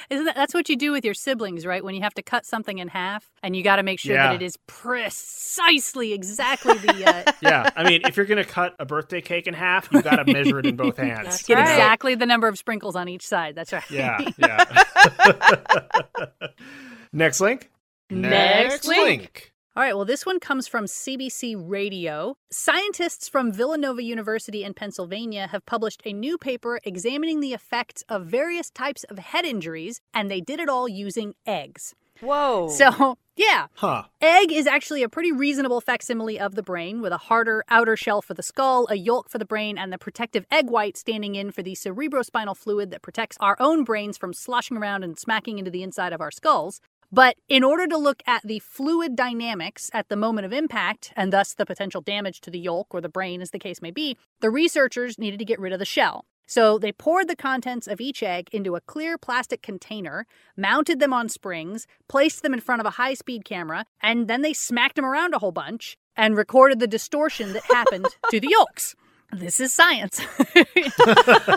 [0.09, 1.83] Isn't that that's what you do with your siblings, right?
[1.83, 4.29] When you have to cut something in half, and you got to make sure yeah.
[4.29, 7.05] that it is precisely exactly the.
[7.05, 7.31] Uh...
[7.41, 10.31] yeah, I mean, if you're gonna cut a birthday cake in half, you got to
[10.31, 11.43] measure it in both hands.
[11.43, 11.61] Get right.
[11.61, 13.53] exactly the number of sprinkles on each side.
[13.53, 13.89] That's right.
[13.91, 14.63] Yeah, yeah.
[17.13, 17.69] Next link.
[18.09, 19.03] Next, Next link.
[19.03, 19.48] link.
[19.75, 22.35] All right, well, this one comes from CBC Radio.
[22.51, 28.25] Scientists from Villanova University in Pennsylvania have published a new paper examining the effects of
[28.25, 31.93] various types of head injuries, and they did it all using eggs.
[32.19, 32.67] Whoa.
[32.69, 33.67] So, yeah.
[33.75, 34.05] Huh.
[34.19, 38.23] Egg is actually a pretty reasonable facsimile of the brain with a harder outer shell
[38.23, 41.51] for the skull, a yolk for the brain, and the protective egg white standing in
[41.51, 45.69] for the cerebrospinal fluid that protects our own brains from sloshing around and smacking into
[45.69, 46.81] the inside of our skulls.
[47.11, 51.33] But in order to look at the fluid dynamics at the moment of impact, and
[51.33, 54.15] thus the potential damage to the yolk or the brain, as the case may be,
[54.41, 56.25] the researchers needed to get rid of the shell.
[56.45, 60.25] So they poured the contents of each egg into a clear plastic container,
[60.57, 64.41] mounted them on springs, placed them in front of a high speed camera, and then
[64.41, 68.49] they smacked them around a whole bunch and recorded the distortion that happened to the
[68.49, 68.95] yolks
[69.31, 70.21] this is science.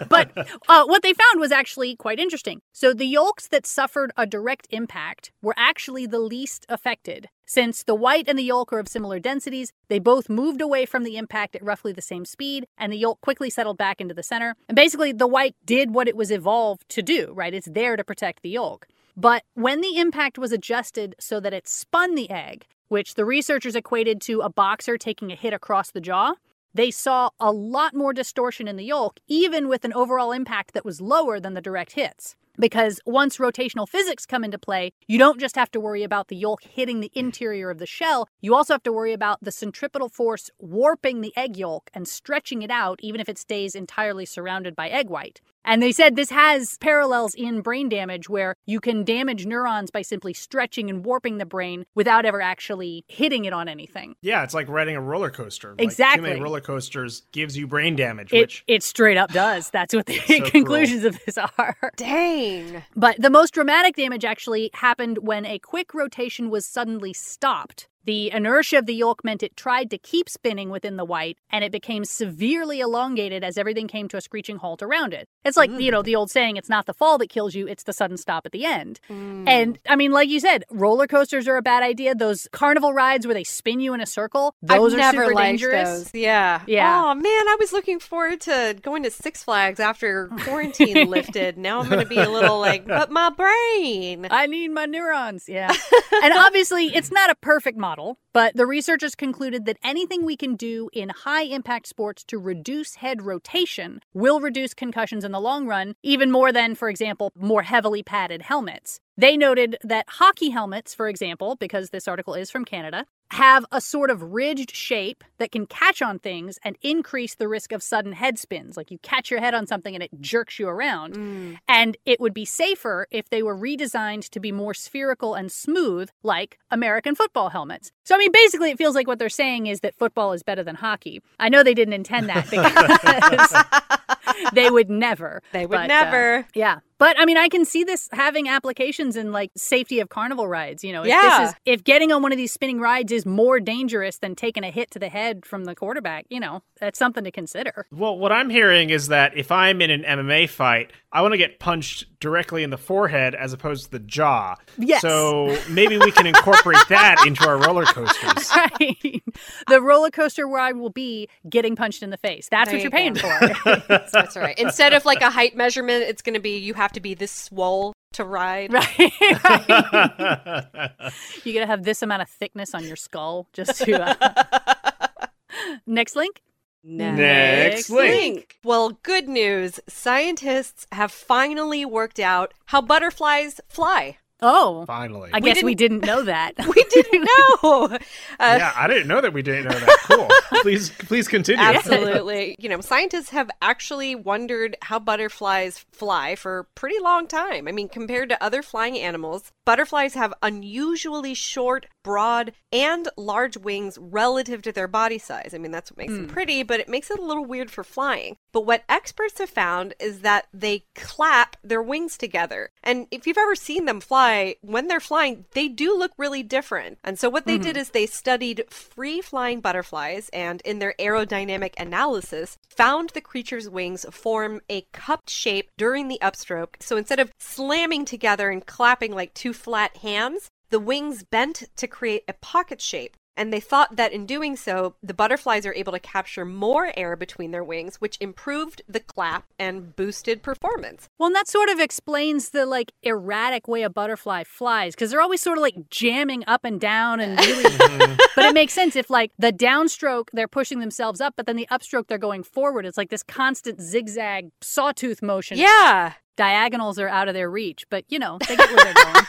[0.08, 0.30] but
[0.68, 2.60] uh, what they found was actually quite interesting.
[2.72, 7.28] So the yolks that suffered a direct impact were actually the least affected.
[7.46, 11.02] Since the white and the yolk are of similar densities, they both moved away from
[11.02, 14.22] the impact at roughly the same speed, and the yolk quickly settled back into the
[14.22, 14.54] center.
[14.68, 17.52] And basically, the white did what it was evolved to do, right?
[17.52, 18.86] It's there to protect the yolk.
[19.16, 23.76] But when the impact was adjusted so that it spun the egg, which the researchers
[23.76, 26.34] equated to a boxer taking a hit across the jaw,
[26.74, 30.84] they saw a lot more distortion in the yolk, even with an overall impact that
[30.84, 32.34] was lower than the direct hits.
[32.58, 36.36] Because once rotational physics come into play, you don't just have to worry about the
[36.36, 40.10] yolk hitting the interior of the shell, you also have to worry about the centripetal
[40.10, 44.76] force warping the egg yolk and stretching it out, even if it stays entirely surrounded
[44.76, 45.40] by egg white.
[45.64, 50.02] And they said this has parallels in brain damage where you can damage neurons by
[50.02, 54.16] simply stretching and warping the brain without ever actually hitting it on anything.
[54.22, 55.74] Yeah, it's like riding a roller coaster.
[55.78, 56.22] Exactly.
[56.22, 59.70] Like too many roller coasters gives you brain damage, it, which it straight up does.
[59.70, 61.14] That's what the so conclusions cruel.
[61.14, 61.76] of this are.
[61.96, 62.82] Dang.
[62.96, 68.30] But the most dramatic damage actually happened when a quick rotation was suddenly stopped The
[68.32, 71.72] inertia of the yolk meant it tried to keep spinning within the white, and it
[71.72, 75.28] became severely elongated as everything came to a screeching halt around it.
[75.44, 76.04] It's like, you know, mm.
[76.04, 78.52] the old saying, it's not the fall that kills you, it's the sudden stop at
[78.52, 79.00] the end.
[79.10, 79.48] Mm.
[79.48, 82.14] And I mean, like you said, roller coasters are a bad idea.
[82.14, 85.40] Those carnival rides where they spin you in a circle, those I've are never super
[85.40, 85.88] dangerous.
[85.88, 86.14] those.
[86.14, 86.62] Yeah.
[86.66, 87.02] Yeah.
[87.04, 91.58] Oh man, I was looking forward to going to Six Flags after quarantine lifted.
[91.58, 94.26] Now I'm going to be a little like, but my brain.
[94.30, 95.48] I need my neurons.
[95.48, 95.72] Yeah.
[96.22, 100.36] and obviously, it's not a perfect model, model but the researchers concluded that anything we
[100.36, 105.40] can do in high impact sports to reduce head rotation will reduce concussions in the
[105.40, 109.00] long run, even more than, for example, more heavily padded helmets.
[109.16, 113.80] They noted that hockey helmets, for example, because this article is from Canada, have a
[113.80, 118.12] sort of ridged shape that can catch on things and increase the risk of sudden
[118.12, 118.76] head spins.
[118.76, 121.14] Like you catch your head on something and it jerks you around.
[121.14, 121.58] Mm.
[121.66, 126.10] And it would be safer if they were redesigned to be more spherical and smooth,
[126.22, 127.90] like American football helmets.
[128.04, 130.62] So, I mean, basically, it feels like what they're saying is that football is better
[130.62, 131.22] than hockey.
[131.40, 135.42] I know they didn't intend that because they would never.
[135.52, 136.46] They would but, uh, never.
[136.54, 136.80] yeah.
[137.02, 140.84] But I mean, I can see this having applications in like safety of carnival rides.
[140.84, 141.38] You know, if Yeah.
[141.40, 144.62] this is if getting on one of these spinning rides is more dangerous than taking
[144.62, 147.86] a hit to the head from the quarterback, you know, that's something to consider.
[147.90, 151.38] Well, what I'm hearing is that if I'm in an MMA fight, I want to
[151.38, 154.54] get punched directly in the forehead as opposed to the jaw.
[154.78, 155.02] Yes.
[155.02, 158.50] So maybe we can incorporate that into our roller coasters.
[158.80, 159.22] Right.
[159.68, 162.48] The roller coaster where I will be getting punched in the face.
[162.50, 163.20] That's There what you you're paying go.
[163.20, 163.82] for.
[164.12, 164.56] That's right.
[164.58, 167.32] Instead of like a height measurement, it's going to be you have to be this
[167.32, 168.72] swole to ride.
[168.72, 168.98] right.
[169.44, 171.12] right.
[171.44, 174.02] You're going to have this amount of thickness on your skull just to.
[174.02, 175.26] Uh...
[175.86, 176.42] Next link.
[176.84, 178.58] Next link.
[178.64, 179.78] Well, good news.
[179.88, 184.18] Scientists have finally worked out how butterflies fly.
[184.42, 184.84] Oh.
[184.86, 185.30] Finally.
[185.32, 186.54] I guess we didn't- didn't know that.
[186.66, 187.28] We didn't
[187.62, 187.88] know.
[187.92, 187.98] Uh,
[188.40, 189.98] yeah, I didn't know that we didn't know that.
[190.02, 190.28] Cool.
[190.62, 191.62] please, please continue.
[191.62, 192.56] Absolutely.
[192.58, 197.68] You know, scientists have actually wondered how butterflies fly for a pretty long time.
[197.68, 203.98] I mean, compared to other flying animals, butterflies have unusually short, broad, and large wings
[204.00, 205.52] relative to their body size.
[205.54, 207.84] I mean, that's what makes them pretty, but it makes it a little weird for
[207.84, 208.36] flying.
[208.52, 212.70] But what experts have found is that they clap their wings together.
[212.82, 214.31] And if you've ever seen them fly,
[214.62, 216.98] when they're flying, they do look really different.
[217.04, 217.64] And so what they mm-hmm.
[217.64, 223.68] did is they studied free flying butterflies and in their aerodynamic analysis found the creature's
[223.68, 226.74] wings form a cupped shape during the upstroke.
[226.80, 231.86] So instead of slamming together and clapping like two flat hands, the wings bent to
[231.86, 233.16] create a pocket shape.
[233.36, 237.16] And they thought that in doing so, the butterflies are able to capture more air
[237.16, 241.08] between their wings, which improved the clap and boosted performance.
[241.18, 245.22] Well, and that sort of explains the like erratic way a butterfly flies because they're
[245.22, 247.62] always sort of like jamming up and down and really.
[247.82, 248.14] Mm-hmm.
[248.36, 251.66] but it makes sense if like the downstroke they're pushing themselves up, but then the
[251.70, 252.86] upstroke they're going forward.
[252.86, 255.58] It's like this constant zigzag sawtooth motion.
[255.58, 256.14] Yeah.
[256.36, 259.24] Diagonals are out of their reach, but you know they get where they're going.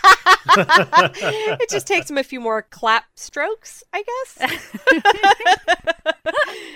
[1.60, 4.40] it just takes them a few more clap strokes, I guess.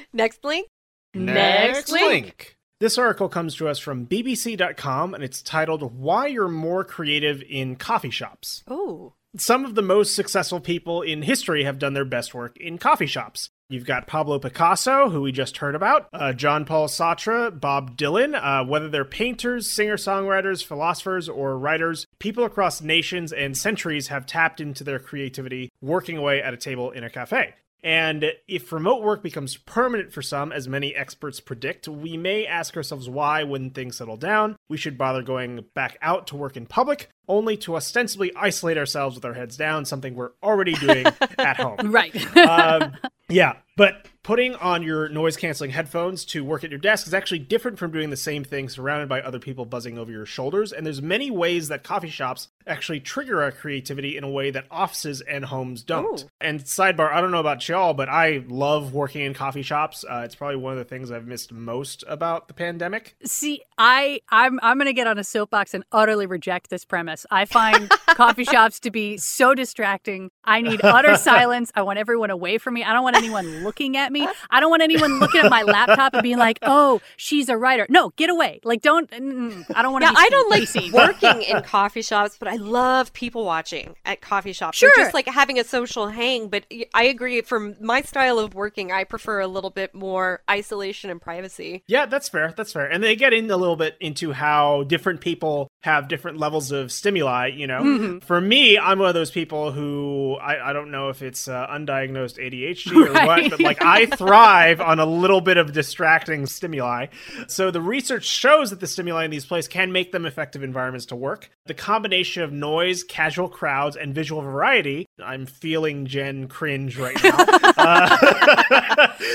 [0.14, 0.68] Next link.
[1.14, 2.58] Next link.
[2.80, 7.76] This article comes to us from BBC.com and it's titled Why You're More Creative in
[7.76, 8.64] Coffee Shops.
[8.68, 9.14] Oh.
[9.36, 13.08] Some of the most successful people in history have done their best work in coffee
[13.08, 13.50] shops.
[13.70, 18.34] You've got Pablo Picasso, who we just heard about, uh, John Paul Sartre, Bob Dylan.
[18.34, 24.26] Uh, whether they're painters, singer songwriters, philosophers, or writers, people across nations and centuries have
[24.26, 27.56] tapped into their creativity working away at a table in a cafe.
[27.84, 32.76] And if remote work becomes permanent for some, as many experts predict, we may ask
[32.76, 36.66] ourselves why, when things settle down, we should bother going back out to work in
[36.66, 41.06] public, only to ostensibly isolate ourselves with our heads down, something we're already doing
[41.38, 41.92] at home.
[41.92, 42.38] right.
[42.38, 42.96] Um,
[43.30, 47.40] yeah, but putting on your noise canceling headphones to work at your desk is actually
[47.40, 50.74] different from doing the same thing surrounded by other people buzzing over your shoulders.
[50.74, 54.66] And there's many ways that coffee shops actually trigger our creativity in a way that
[54.70, 56.24] offices and homes don't.
[56.24, 56.30] Ooh.
[56.42, 60.04] And sidebar, I don't know about y'all, but I love working in coffee shops.
[60.04, 63.16] Uh, it's probably one of the things I've missed most about the pandemic.
[63.24, 67.17] See, I I'm I'm gonna get on a soapbox and utterly reject this premise.
[67.32, 70.30] I find coffee shops to be so distracting.
[70.44, 71.72] I need utter silence.
[71.76, 72.84] I want everyone away from me.
[72.84, 74.28] I don't want anyone looking at me.
[74.50, 77.86] I don't want anyone looking at my laptop and being like, "Oh, she's a writer."
[77.90, 78.60] No, get away.
[78.64, 79.10] Like, don't.
[79.12, 80.08] mm, I don't want to.
[80.08, 80.92] Yeah, be I don't like PC.
[80.92, 84.78] working in coffee shops, but I love people watching at coffee shops.
[84.78, 84.90] Sure.
[84.90, 86.50] Or just like having a social hang.
[86.50, 87.42] But I agree.
[87.42, 91.84] From my style of working, I prefer a little bit more isolation and privacy.
[91.88, 92.54] Yeah, that's fair.
[92.56, 92.86] That's fair.
[92.86, 96.92] And they get in a little bit into how different people have different levels of
[96.92, 97.82] stimuli, you know.
[97.82, 98.20] Mm-hmm.
[98.20, 101.68] For me, I'm one of those people who I, I don't know if it's uh,
[101.68, 103.28] undiagnosed ADHD or right.
[103.28, 107.08] what, but like I thrive on a little bit of distracting stimuli.
[107.48, 111.06] So the research shows that the stimuli in these places can make them effective environments
[111.08, 111.52] to work.
[111.68, 117.36] The combination of noise, casual crowds, and visual variety, I'm feeling Jen cringe right now.
[117.38, 118.18] uh,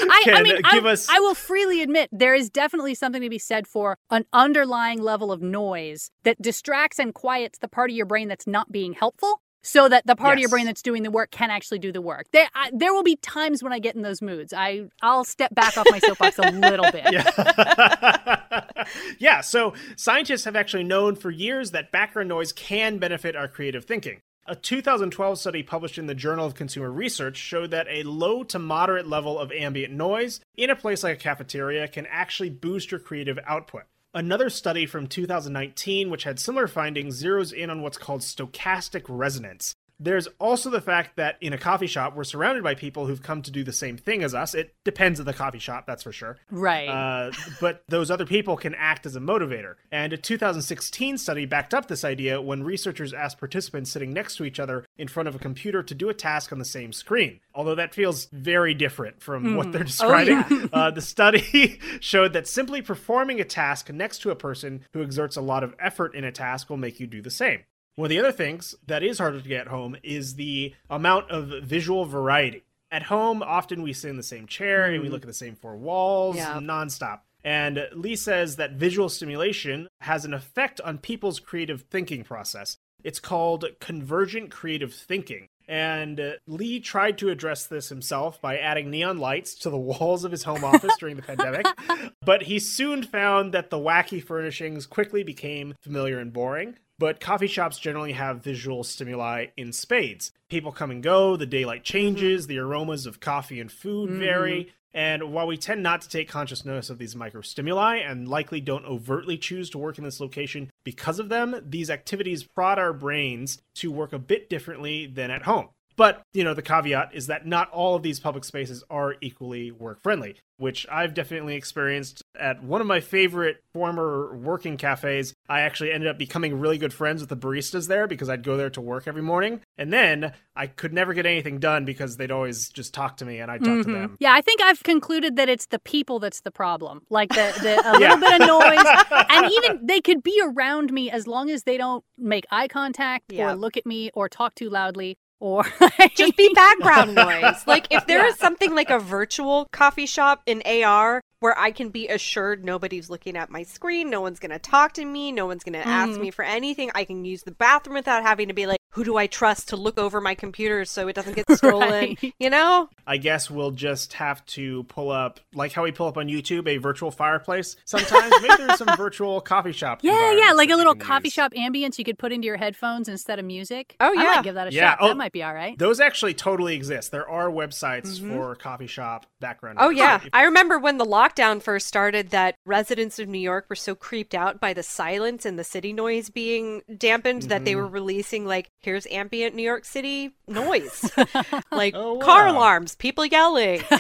[0.05, 1.09] I, I, mean, I, us...
[1.09, 5.31] I will freely admit there is definitely something to be said for an underlying level
[5.31, 9.43] of noise that distracts and quiets the part of your brain that's not being helpful
[9.63, 10.37] so that the part yes.
[10.37, 12.27] of your brain that's doing the work can actually do the work.
[12.33, 14.53] There, I, there will be times when I get in those moods.
[14.53, 17.03] I, I'll step back off my soapbox a little bit.
[17.13, 18.65] Yeah.
[19.19, 19.41] yeah.
[19.43, 24.21] So scientists have actually known for years that background noise can benefit our creative thinking.
[24.47, 28.59] A 2012 study published in the Journal of Consumer Research showed that a low to
[28.59, 33.01] moderate level of ambient noise in a place like a cafeteria can actually boost your
[33.01, 33.85] creative output.
[34.15, 39.75] Another study from 2019, which had similar findings, zeroes in on what's called stochastic resonance.
[40.03, 43.41] There's also the fact that in a coffee shop, we're surrounded by people who've come
[43.43, 44.55] to do the same thing as us.
[44.55, 46.39] It depends on the coffee shop, that's for sure.
[46.51, 46.89] Right.
[46.89, 47.31] Uh,
[47.61, 49.77] but those other people can act as a motivator.
[49.93, 54.45] And a 2016 study backed up this idea when researchers asked participants sitting next to
[54.45, 57.39] each other in front of a computer to do a task on the same screen.
[57.55, 59.57] Although that feels very different from mm.
[59.57, 60.39] what they're describing.
[60.39, 60.67] Oh, yeah.
[60.73, 65.37] uh, the study showed that simply performing a task next to a person who exerts
[65.37, 67.61] a lot of effort in a task will make you do the same.
[67.97, 71.31] One of the other things that is harder to get at home is the amount
[71.31, 72.63] of visual variety.
[72.91, 74.95] At home, often we sit in the same chair mm.
[74.95, 75.13] and we mm.
[75.13, 76.59] look at the same four walls yeah.
[76.59, 77.21] nonstop.
[77.45, 82.79] And Lee says that visual stimulation has an effect on people's creative thinking process.
[83.03, 85.49] It's called convergent creative thinking.
[85.69, 90.25] And uh, Lee tried to address this himself by adding neon lights to the walls
[90.25, 91.67] of his home office during the pandemic.
[92.25, 96.77] But he soon found that the wacky furnishings quickly became familiar and boring.
[97.03, 100.31] But coffee shops generally have visual stimuli in spades.
[100.49, 104.19] People come and go, the daylight changes, the aromas of coffee and food mm.
[104.21, 104.73] vary.
[104.95, 108.85] And while we tend not to take conscious notice of these microstimuli and likely don't
[108.85, 113.61] overtly choose to work in this location because of them, these activities prod our brains
[113.75, 115.71] to work a bit differently than at home.
[115.97, 119.71] But, you know, the caveat is that not all of these public spaces are equally
[119.71, 125.35] work friendly, which I've definitely experienced at one of my favorite former working cafes.
[125.49, 128.57] I actually ended up becoming really good friends with the baristas there because I'd go
[128.57, 129.61] there to work every morning.
[129.77, 133.39] And then I could never get anything done because they'd always just talk to me
[133.39, 133.93] and I'd talk mm-hmm.
[133.93, 134.17] to them.
[134.21, 137.03] Yeah, I think I've concluded that it's the people that's the problem.
[137.11, 139.25] Like the, the a little bit of noise.
[139.29, 143.33] and even they could be around me as long as they don't make eye contact
[143.33, 143.51] yeah.
[143.51, 145.65] or look at me or talk too loudly or
[146.15, 147.67] just be background noise.
[147.67, 151.91] Like if there is something like a virtual coffee shop in AR where I can
[151.91, 155.47] be assured nobody's looking at my screen, no one's going to talk to me, no
[155.47, 155.87] one's going to mm.
[155.87, 156.91] ask me for anything.
[156.95, 159.77] I can use the bathroom without having to be like, who do I trust to
[159.77, 162.17] look over my computer so it doesn't get stolen?
[162.23, 162.35] right.
[162.39, 162.89] You know?
[163.07, 166.69] I guess we'll just have to pull up, like how we pull up on YouTube,
[166.69, 168.35] a virtual fireplace sometimes.
[168.43, 170.01] Maybe there's some virtual coffee shop.
[170.03, 171.33] Yeah, yeah, like a little coffee use.
[171.33, 173.97] shop ambience you could put into your headphones instead of music.
[173.99, 174.21] Oh, yeah.
[174.21, 174.91] I might give that a yeah.
[174.91, 174.99] shot.
[175.01, 175.79] Oh, that might be all right.
[175.79, 177.11] Those actually totally exist.
[177.11, 178.37] There are websites mm-hmm.
[178.37, 179.77] for coffee shop background.
[179.79, 180.21] Oh, yeah.
[180.33, 184.35] I remember when the lockdown first started that residents of New York were so creeped
[184.35, 187.49] out by the silence and the city noise being dampened mm-hmm.
[187.51, 187.81] that they mm-hmm.
[187.81, 191.11] were releasing like here's ambient New York City noise,
[191.73, 192.25] like oh, wow.
[192.25, 193.83] car alarms, people yelling.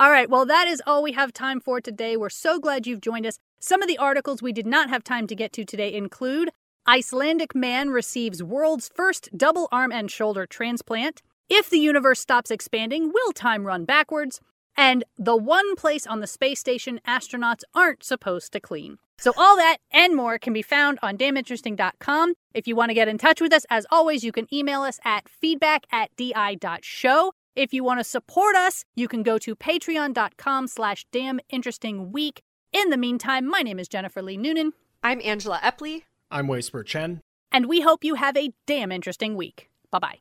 [0.00, 2.16] all right, well, that is all we have time for today.
[2.16, 3.38] We're so glad you've joined us.
[3.60, 6.50] Some of the articles we did not have time to get to today include
[6.88, 11.20] Icelandic man receives world's first double arm and shoulder transplant.
[11.48, 14.40] If the universe stops expanding, will time run backwards?
[14.76, 18.98] And the one place on the space station astronauts aren't supposed to clean.
[19.18, 22.34] So, all that and more can be found on damninteresting.com.
[22.52, 25.00] If you want to get in touch with us, as always, you can email us
[25.04, 27.32] at feedback at di.show.
[27.54, 32.40] If you want to support us, you can go to patreon.com slash damninterestingweek.
[32.72, 34.72] In the meantime, my name is Jennifer Lee Noonan.
[35.02, 36.02] I'm Angela Epley.
[36.30, 37.22] I'm Wei Chen.
[37.50, 39.70] And we hope you have a damn interesting week.
[39.90, 40.18] Bye bye.